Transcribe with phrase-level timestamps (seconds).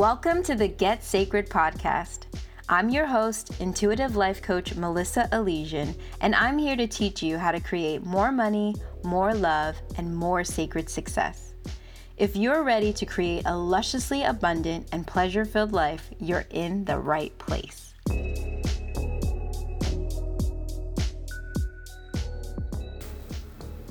[0.00, 2.20] Welcome to the Get Sacred podcast.
[2.70, 7.52] I'm your host, intuitive life coach Melissa Elysian, and I'm here to teach you how
[7.52, 11.52] to create more money, more love, and more sacred success.
[12.16, 16.98] If you're ready to create a lusciously abundant and pleasure filled life, you're in the
[16.98, 17.92] right place.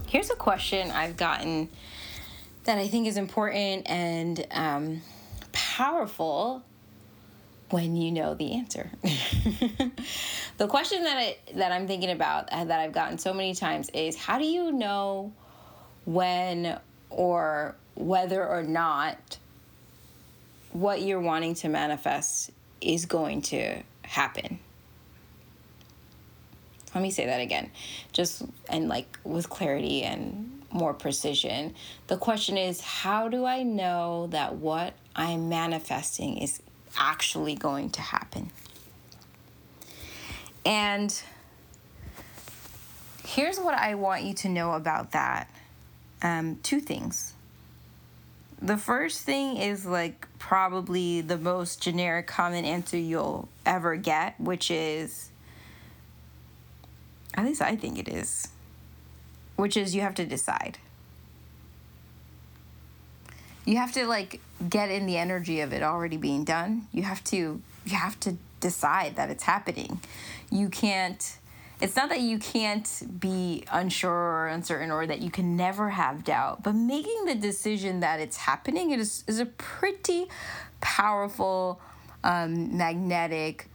[0.07, 1.70] Here's a question I've gotten
[2.63, 5.02] that I think is important and um,
[5.79, 6.61] powerful
[7.69, 8.91] when you know the answer.
[10.57, 13.88] the question that I, that I'm thinking about uh, that I've gotten so many times
[13.91, 15.31] is how do you know
[16.03, 16.77] when
[17.09, 19.38] or whether or not
[20.73, 24.59] what you're wanting to manifest is going to happen?
[26.93, 27.71] Let me say that again,
[28.11, 31.73] just and like with clarity and more precision.
[32.08, 36.61] The question is how do I know that what I'm manifesting is
[36.98, 38.52] actually going to happen?
[40.66, 41.22] And
[43.26, 45.50] here's what I want you to know about that
[46.22, 47.33] um, two things.
[48.61, 54.70] The first thing is like probably the most generic common answer you'll ever get, which
[54.70, 55.30] is,
[57.36, 58.50] at least I think it is,
[59.59, 60.77] which is you have to decide.
[63.65, 66.88] You have to like get in the energy of it already being done.
[66.91, 70.02] You have to you have to decide that it's happening.
[70.49, 71.37] You can't
[71.81, 76.23] it's not that you can't be unsure or uncertain or that you can never have
[76.23, 80.27] doubt, but making the decision that it's happening is, is a pretty
[80.81, 81.80] powerful,
[82.25, 83.69] um, magnetic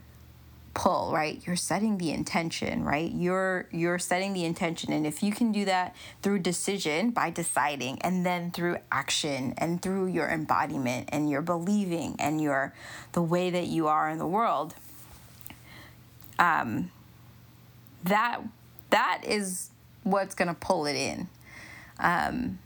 [0.74, 1.40] pull right?
[1.46, 3.10] You're setting the intention right?
[3.10, 4.92] You're you're setting the intention.
[4.92, 9.80] And if you can do that through decision by deciding and then through action and
[9.80, 12.74] through your embodiment and your believing and your
[13.12, 14.74] the way that you are in the world
[16.38, 16.90] um
[18.02, 18.40] that
[18.90, 19.70] that is
[20.02, 21.28] what's going to pull it in.
[21.98, 22.58] Um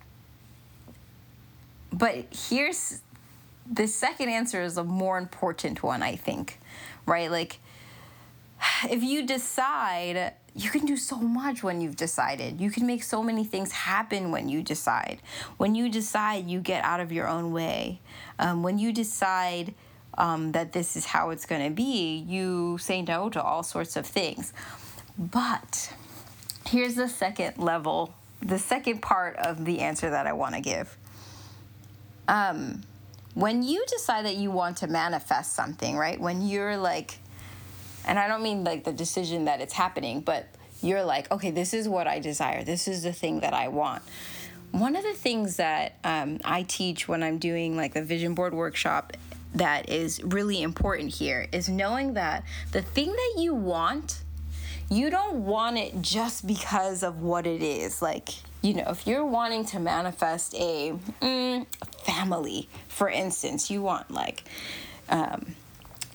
[1.92, 3.00] but here's
[3.70, 6.58] the second answer is a more important one i think
[7.08, 7.30] right?
[7.30, 7.58] Like
[8.90, 12.60] if you decide, you can do so much when you've decided.
[12.60, 15.20] You can make so many things happen when you decide.
[15.56, 18.00] When you decide, you get out of your own way.
[18.38, 19.74] Um, when you decide
[20.16, 23.96] um, that this is how it's going to be, you say no to all sorts
[23.96, 24.52] of things.
[25.16, 25.92] But
[26.66, 30.96] here's the second level, the second part of the answer that I want to give.
[32.26, 32.82] Um,
[33.34, 36.20] when you decide that you want to manifest something, right?
[36.20, 37.18] When you're like,
[38.08, 40.48] and I don't mean like the decision that it's happening, but
[40.82, 42.64] you're like, okay, this is what I desire.
[42.64, 44.02] This is the thing that I want.
[44.70, 48.54] One of the things that um, I teach when I'm doing like the vision board
[48.54, 49.12] workshop
[49.54, 54.22] that is really important here is knowing that the thing that you want,
[54.90, 58.00] you don't want it just because of what it is.
[58.00, 58.30] Like,
[58.62, 61.66] you know, if you're wanting to manifest a mm,
[62.04, 64.44] family, for instance, you want like,
[65.08, 65.54] um,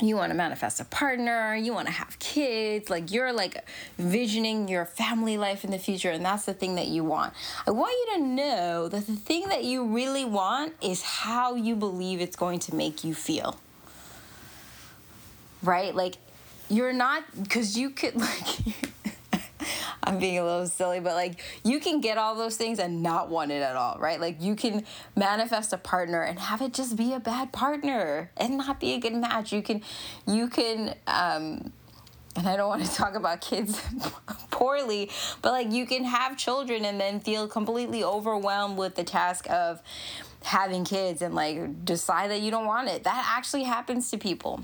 [0.08, 3.66] you want to manifest a partner, you want to have kids, like you're like
[3.98, 7.34] visioning your family life in the future, and that's the thing that you want.
[7.68, 11.76] I want you to know that the thing that you really want is how you
[11.76, 13.60] believe it's going to make you feel.
[15.62, 15.96] Right?
[15.96, 16.16] Like,
[16.70, 18.76] you're not, because you could, like,
[20.06, 23.30] I'm being a little silly, but like you can get all those things and not
[23.30, 24.20] want it at all, right?
[24.20, 28.58] Like you can manifest a partner and have it just be a bad partner and
[28.58, 29.54] not be a good match.
[29.54, 29.82] You can,
[30.28, 31.72] you can, um,
[32.36, 33.80] and I don't want to talk about kids
[34.52, 35.10] poorly,
[35.42, 39.82] but like you can have children and then feel completely overwhelmed with the task of
[40.44, 43.06] having kids and like decide that you don't want it.
[43.06, 44.64] That actually happens to people.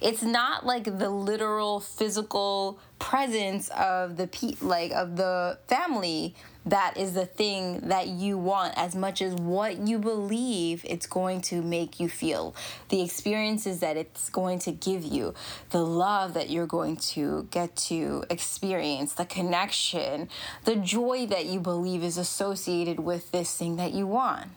[0.00, 6.34] It's not like the literal physical presence of the pe- like of the family
[6.66, 11.40] that is the thing that you want as much as what you believe it's going
[11.40, 12.54] to make you feel.
[12.90, 15.34] The experiences that it's going to give you.
[15.70, 19.14] The love that you're going to get to experience.
[19.14, 20.28] The connection.
[20.64, 24.50] The joy that you believe is associated with this thing that you want.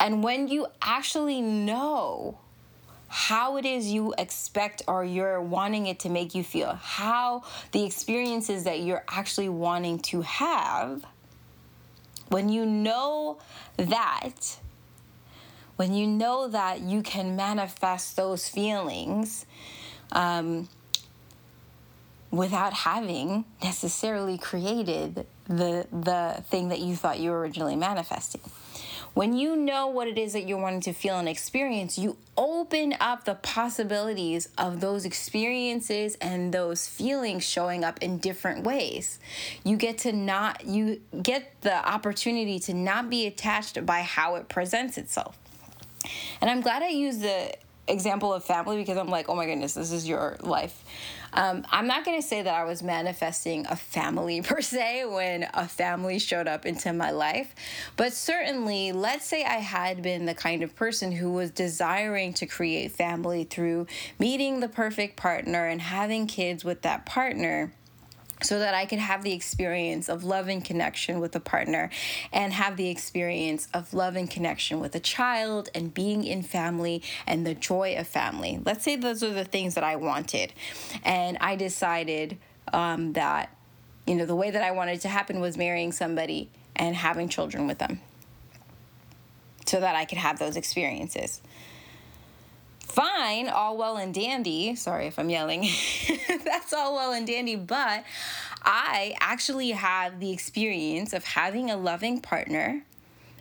[0.00, 2.38] And when you actually know
[3.08, 7.84] how it is you expect or you're wanting it to make you feel, how the
[7.84, 11.04] experiences that you're actually wanting to have,
[12.28, 13.38] when you know
[13.76, 14.58] that,
[15.76, 19.46] when you know that you can manifest those feelings
[20.12, 20.68] um,
[22.30, 28.42] without having necessarily created the the thing that you thought you were originally manifesting
[29.18, 32.94] when you know what it is that you're wanting to feel and experience, you open
[33.00, 39.18] up the possibilities of those experiences and those feelings showing up in different ways.
[39.64, 44.48] You get to not, you get the opportunity to not be attached by how it
[44.48, 45.36] presents itself.
[46.40, 47.54] And I'm glad I used the
[47.88, 50.84] example of family because I'm like, oh my goodness, this is your life.
[51.32, 55.46] Um, I'm not going to say that I was manifesting a family per se when
[55.54, 57.54] a family showed up into my life,
[57.96, 62.46] but certainly, let's say I had been the kind of person who was desiring to
[62.46, 63.86] create family through
[64.18, 67.72] meeting the perfect partner and having kids with that partner
[68.42, 71.90] so that I could have the experience of love and connection with a partner
[72.32, 77.02] and have the experience of love and connection with a child and being in family
[77.26, 78.60] and the joy of family.
[78.64, 80.52] Let's say those are the things that I wanted.
[81.04, 82.38] And I decided
[82.72, 83.54] um, that,
[84.06, 87.66] you know, the way that I wanted to happen was marrying somebody and having children
[87.66, 88.00] with them
[89.66, 91.42] so that I could have those experiences
[92.98, 94.74] fine, all well and dandy.
[94.74, 95.68] Sorry if I'm yelling.
[96.44, 98.02] That's all well and dandy, but
[98.64, 102.82] I actually have the experience of having a loving partner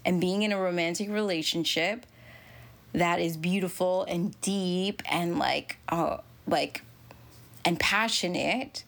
[0.05, 2.05] and being in a romantic relationship
[2.93, 6.17] that is beautiful and deep and like uh,
[6.47, 6.83] like
[7.65, 8.83] and passionate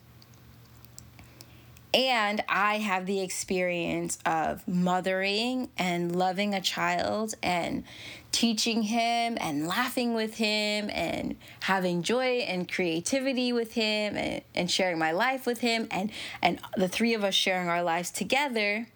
[1.94, 7.84] and I have the experience of mothering and loving a child and
[8.32, 14.70] teaching him and laughing with him and having joy and creativity with him and, and
[14.70, 16.12] sharing my life with him and,
[16.42, 18.88] and the three of us sharing our lives together.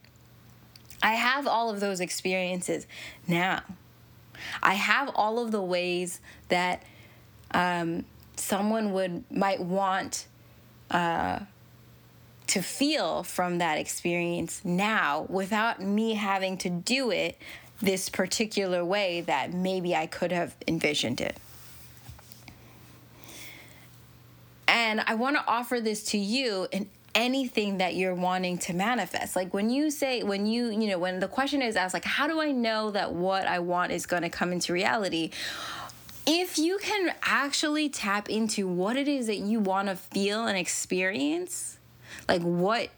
[1.01, 2.87] I have all of those experiences
[3.27, 3.63] now.
[4.61, 6.19] I have all of the ways
[6.49, 6.83] that
[7.51, 8.05] um,
[8.35, 10.27] someone would might want
[10.91, 11.39] uh,
[12.47, 17.37] to feel from that experience now without me having to do it
[17.83, 21.37] this particular way that maybe I could have envisioned it.
[24.67, 29.35] And I want to offer this to you in anything that you're wanting to manifest.
[29.35, 32.25] Like when you say, when you, you know, when the question is asked, like, how
[32.25, 35.31] do I know that what I want is going to come into reality?
[36.25, 40.57] If you can actually tap into what it is that you want to feel and
[40.57, 41.77] experience,
[42.29, 42.89] like what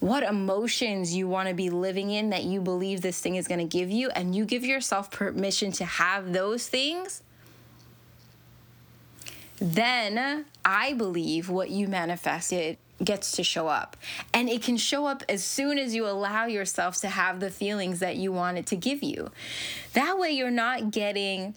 [0.00, 3.60] what emotions you want to be living in that you believe this thing is going
[3.60, 7.22] to give you and you give yourself permission to have those things
[9.60, 13.96] then i believe what you manifested gets to show up.
[14.32, 18.00] And it can show up as soon as you allow yourself to have the feelings
[18.00, 19.30] that you want it to give you.
[19.94, 21.54] That way, you're not getting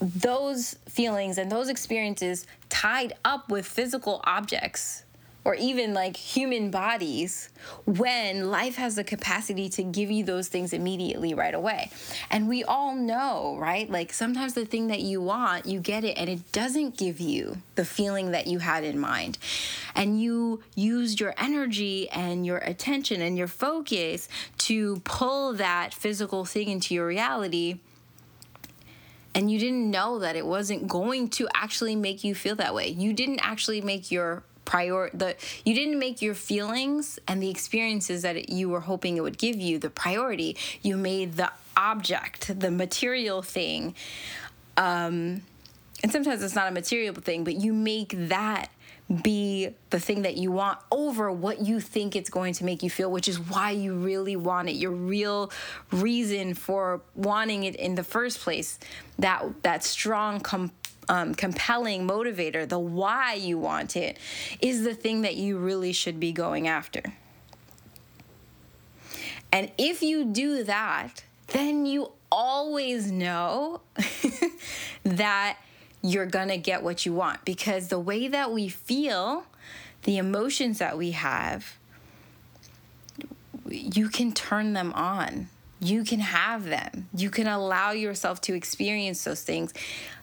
[0.00, 5.02] those feelings and those experiences tied up with physical objects
[5.44, 7.48] or even like human bodies
[7.86, 11.90] when life has the capacity to give you those things immediately right away.
[12.30, 13.88] And we all know, right?
[13.88, 17.58] Like sometimes the thing that you want, you get it and it doesn't give you
[17.76, 19.38] the feeling that you had in mind.
[19.94, 26.44] And you used your energy and your attention and your focus to pull that physical
[26.44, 27.78] thing into your reality
[29.34, 32.88] and you didn't know that it wasn't going to actually make you feel that way.
[32.88, 35.34] You didn't actually make your prior the
[35.64, 39.56] you didn't make your feelings and the experiences that you were hoping it would give
[39.56, 43.94] you the priority you made the object the material thing
[44.76, 45.40] um
[46.02, 48.68] and sometimes it's not a material thing but you make that
[49.22, 52.90] be the thing that you want over what you think it's going to make you
[52.90, 54.72] feel, which is why you really want it.
[54.72, 55.50] Your real
[55.90, 58.78] reason for wanting it in the first place,
[59.18, 60.72] that that strong com-
[61.08, 64.18] um, compelling motivator, the why you want it,
[64.60, 67.02] is the thing that you really should be going after.
[69.52, 73.80] And if you do that, then you always know
[75.04, 75.58] that
[76.02, 79.44] you're gonna get what you want because the way that we feel,
[80.02, 81.78] the emotions that we have,
[83.68, 85.48] you can turn them on
[85.80, 87.08] you can have them.
[87.14, 89.72] You can allow yourself to experience those things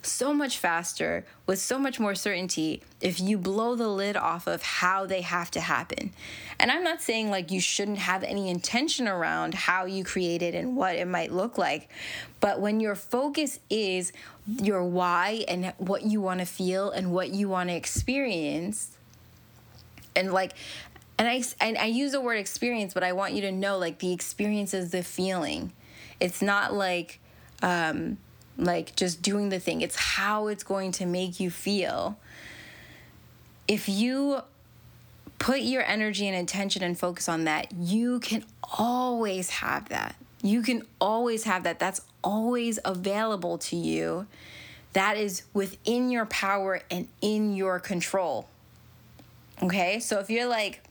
[0.02, 4.62] so much faster with so much more certainty if you blow the lid off of
[4.62, 6.12] how they have to happen.
[6.60, 10.56] And I'm not saying like you shouldn't have any intention around how you create it
[10.56, 11.90] and what it might look like,
[12.42, 14.12] but when your focus is
[14.46, 18.92] your why and what you want to feel and what you want to experience,
[20.16, 20.54] and like
[21.18, 24.00] and I and I use the word experience, but I want you to know like
[24.00, 25.72] the experience is the feeling.
[26.20, 27.20] It's not like
[27.62, 28.18] um,
[28.58, 29.82] like just doing the thing.
[29.82, 32.18] It's how it's going to make you feel.
[33.68, 34.42] If you
[35.40, 38.44] put your energy and attention and focus on that, you can
[38.78, 40.16] always have that.
[40.42, 41.80] You can always have that.
[41.80, 44.28] That's always available to you.
[44.94, 48.48] That is within your power and in your control.
[49.62, 50.00] Okay?
[50.00, 50.85] So if you're like,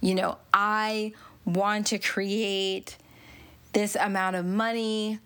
[0.00, 1.12] you know, I
[1.44, 2.96] want to create
[3.72, 5.20] this amount of money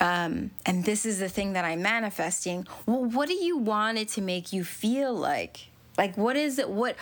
[0.00, 2.66] um, and this is the thing that I'm manifesting.
[2.84, 5.68] Well, what do you want it to make you feel like?
[5.96, 6.68] Like, what is it?
[6.68, 6.96] What,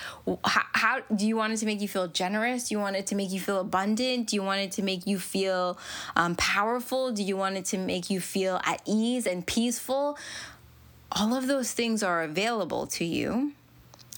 [0.45, 2.69] how, how do you want it to make you feel generous?
[2.69, 4.28] Do you want it to make you feel abundant?
[4.28, 5.76] Do you want it to make you feel
[6.14, 7.11] um, powerful?
[7.11, 10.16] Do you want it to make you feel at ease and peaceful?
[11.11, 13.52] All of those things are available to you.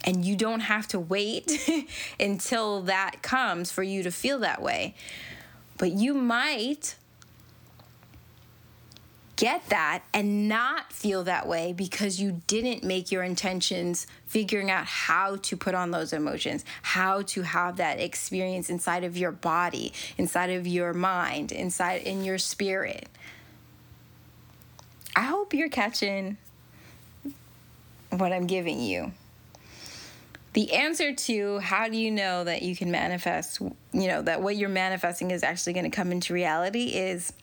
[0.07, 1.51] And you don't have to wait
[2.21, 4.95] until that comes for you to feel that way.
[5.79, 6.95] But you might
[9.37, 14.87] get that and not feel that way because you didn't make your intentions figuring out
[14.87, 19.93] how to put on those emotions, how to have that experience inside of your body,
[20.17, 23.09] inside of your mind, inside in your spirit.
[25.15, 26.39] I hope you're catching
[28.11, 29.13] what I'm giving you.
[30.57, 34.57] The answer to how do you know that you can manifest, you know, that what
[34.57, 37.35] you're manifesting is actually going to come into reality is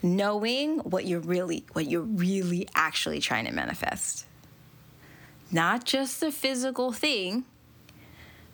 [0.00, 4.24] knowing what you're really what you're really actually trying to manifest
[5.50, 7.44] not just the physical thing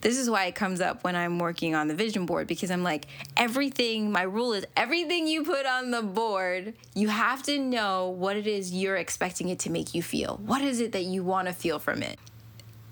[0.00, 2.82] this is why it comes up when I'm working on the vision board because I'm
[2.82, 8.08] like, everything, my rule is everything you put on the board, you have to know
[8.08, 10.40] what it is you're expecting it to make you feel.
[10.46, 12.18] What is it that you want to feel from it?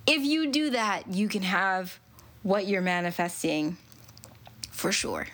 [0.08, 2.00] If you do that, you can have
[2.42, 3.76] what you're manifesting
[4.70, 5.28] for sure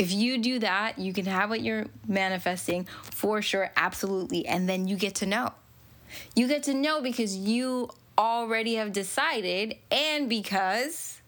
[0.00, 4.46] if you do that, you can have what you're manifesting for sure, absolutely.
[4.46, 5.52] And then you get to know.
[6.34, 11.20] You get to know because you already have decided and because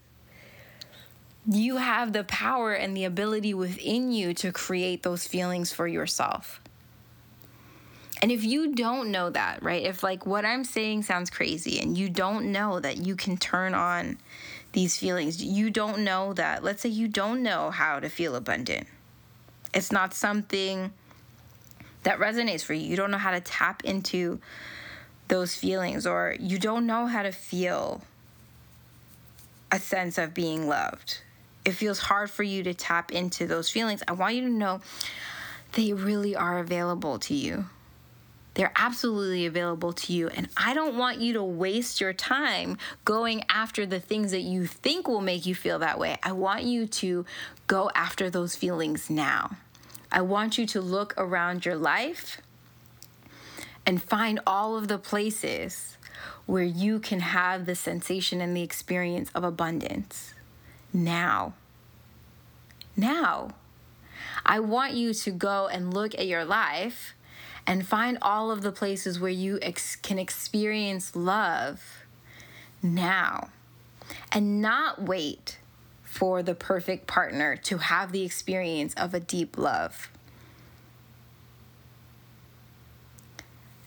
[1.47, 6.59] you have the power and the ability within you to create those feelings for yourself.
[8.23, 9.83] And if you don't know that, right?
[9.83, 13.75] If like what I'm saying sounds crazy and you don't know that you can turn
[13.75, 14.17] on
[14.73, 15.41] these feelings.
[15.41, 16.63] You don't know that.
[16.63, 18.87] Let's say you don't know how to feel abundant.
[19.73, 20.91] It's not something
[22.03, 22.85] that resonates for you.
[22.85, 24.39] You don't know how to tap into
[25.29, 28.01] those feelings, or you don't know how to feel
[29.71, 31.21] a sense of being loved.
[31.65, 34.03] It feels hard for you to tap into those feelings.
[34.07, 34.81] I want you to know
[35.73, 37.65] they really are available to you.
[38.53, 40.27] They're absolutely available to you.
[40.27, 44.67] And I don't want you to waste your time going after the things that you
[44.67, 46.17] think will make you feel that way.
[46.21, 47.25] I want you to
[47.67, 49.57] go after those feelings now.
[50.11, 52.39] I want you to look around your life
[53.85, 55.97] and find all of the places
[56.45, 60.33] where you can have the sensation and the experience of abundance
[60.93, 61.53] now.
[62.95, 63.51] Now.
[64.45, 67.13] I want you to go and look at your life
[67.65, 72.03] and find all of the places where you ex- can experience love
[72.81, 73.49] now
[74.31, 75.59] and not wait
[76.03, 80.09] for the perfect partner to have the experience of a deep love.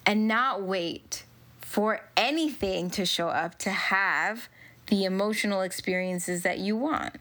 [0.04, 1.24] And not wait
[1.60, 4.48] for anything to show up to have
[4.86, 7.16] the emotional experiences that you want.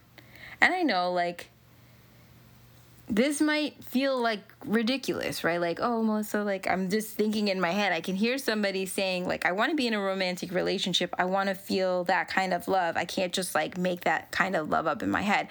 [0.62, 1.50] And I know, like,
[3.08, 5.62] this might feel like ridiculous, right?
[5.62, 7.94] Like, oh, Melissa, like I'm just thinking in my head.
[7.94, 11.14] I can hear somebody saying, like, I want to be in a romantic relationship.
[11.18, 12.98] I want to feel that kind of love.
[12.98, 15.50] I can't just like make that kind of love up in my head.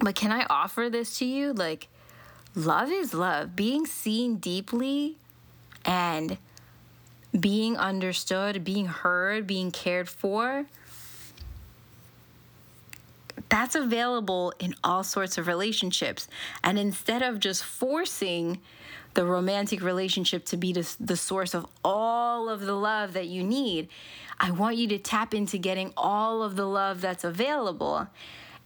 [0.00, 1.52] But can I offer this to you?
[1.52, 1.88] Like,
[2.54, 3.54] love is love.
[3.54, 5.16] Being seen deeply
[5.84, 6.38] and
[7.38, 10.66] being understood, being heard, being cared for
[13.48, 16.28] that's available in all sorts of relationships.
[16.62, 18.60] And instead of just forcing
[19.14, 23.88] the romantic relationship to be the, source of all of the love that you need,
[24.38, 28.06] I want you to tap into getting all of the love that's available.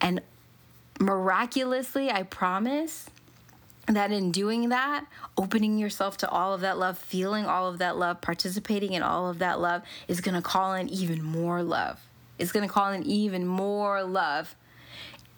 [0.00, 0.20] And
[0.98, 3.08] miraculously, I promise
[3.86, 7.96] that in doing that, opening yourself to all of that love, feeling all of that
[7.96, 12.00] love, participating in all of that love is going to call in even more love.
[12.38, 14.54] It's going to call in even more love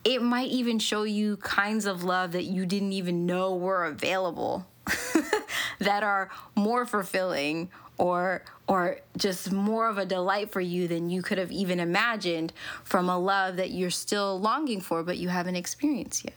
[0.04, 4.66] it might even show you kinds of love that you didn't even know were available
[5.78, 11.22] that are more fulfilling or or just more of a delight for you than you
[11.22, 15.56] could have even imagined from a love that you're still longing for but you haven't
[15.56, 16.34] experienced yet.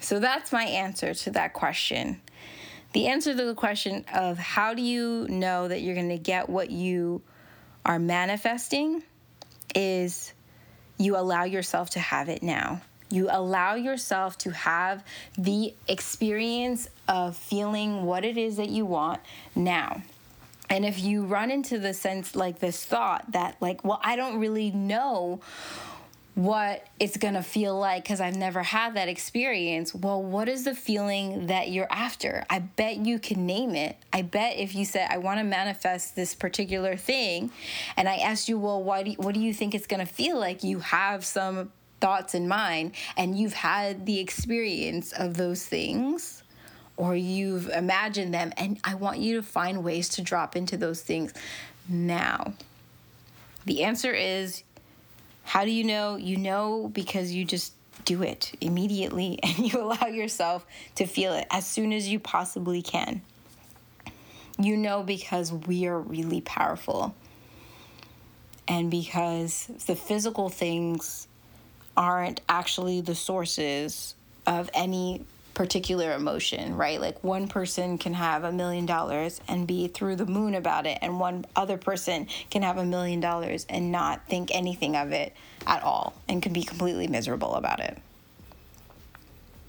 [0.00, 2.20] So that's my answer to that question.
[2.92, 6.48] The answer to the question of how do you know that you're going to get
[6.48, 7.22] what you
[7.86, 9.02] are manifesting
[9.74, 10.32] is
[10.98, 12.82] you allow yourself to have it now.
[13.08, 15.04] You allow yourself to have
[15.38, 19.20] the experience of feeling what it is that you want
[19.54, 20.02] now.
[20.68, 24.40] And if you run into the sense like this thought that, like, well, I don't
[24.40, 25.40] really know
[26.36, 29.94] what it's gonna feel like because I've never had that experience.
[29.94, 32.44] Well, what is the feeling that you're after?
[32.50, 33.96] I bet you can name it.
[34.12, 37.50] I bet if you said, I wanna manifest this particular thing,
[37.96, 40.38] and I asked you, well, why do you, what do you think it's gonna feel
[40.38, 40.62] like?
[40.62, 46.42] You have some thoughts in mind and you've had the experience of those things
[46.98, 51.00] or you've imagined them, and I want you to find ways to drop into those
[51.00, 51.32] things
[51.88, 52.54] now.
[53.64, 54.62] The answer is
[55.46, 56.16] how do you know?
[56.16, 57.72] You know because you just
[58.04, 62.82] do it immediately and you allow yourself to feel it as soon as you possibly
[62.82, 63.22] can.
[64.58, 67.14] You know because we are really powerful
[68.66, 71.28] and because the physical things
[71.96, 74.14] aren't actually the sources
[74.46, 75.24] of any
[75.56, 77.00] particular emotion, right?
[77.00, 80.98] Like one person can have a million dollars and be through the moon about it,
[81.00, 85.32] and one other person can have a million dollars and not think anything of it
[85.66, 87.96] at all and can be completely miserable about it.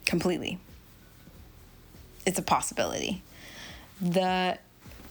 [0.05, 0.59] Completely.
[2.25, 3.23] It's a possibility.
[4.01, 4.59] The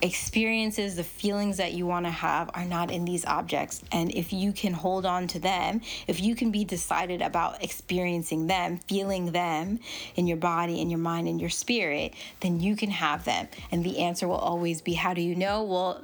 [0.03, 3.83] experiences, the feelings that you want to have are not in these objects.
[3.93, 8.47] And if you can hold on to them, if you can be decided about experiencing
[8.47, 9.81] them, feeling them
[10.15, 13.49] in your body, in your mind, in your spirit, then you can have them.
[13.71, 15.63] And the answer will always be how do you know?
[15.63, 16.03] Well,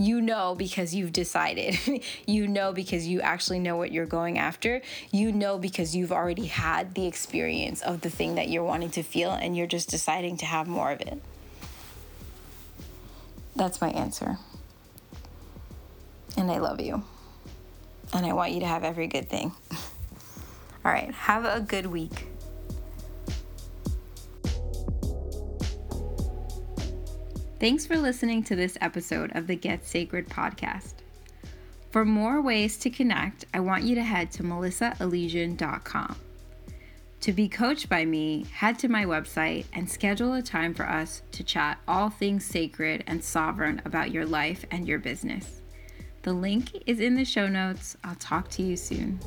[0.00, 1.78] you know because you've decided.
[2.26, 4.80] you know because you actually know what you're going after.
[5.10, 9.02] You know because you've already had the experience of the thing that you're wanting to
[9.02, 11.20] feel and you're just deciding to have more of it.
[13.56, 14.38] That's my answer.
[16.36, 17.02] And I love you.
[18.12, 19.52] And I want you to have every good thing.
[20.84, 22.26] All right, have a good week.
[27.60, 30.94] Thanks for listening to this episode of the Get Sacred podcast.
[31.90, 36.16] For more ways to connect, I want you to head to melissaelysian.com.
[37.20, 41.20] To be coached by me, head to my website and schedule a time for us
[41.32, 45.60] to chat all things sacred and sovereign about your life and your business.
[46.22, 47.94] The link is in the show notes.
[48.04, 49.20] I'll talk to you soon.